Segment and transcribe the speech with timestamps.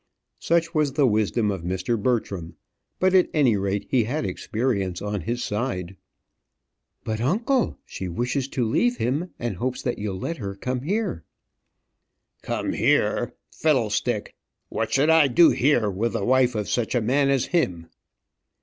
[0.39, 1.95] Such was the wisdom of Mr.
[1.95, 2.55] Bertram,
[2.99, 5.95] and at any rate he had experience on his side.
[7.03, 11.23] "But, uncle; she wishes to leave him, and hopes that you'll let her come here."
[12.41, 14.33] "Come here fiddlestick!
[14.69, 17.85] What should I do here with the wife of such a man as him?"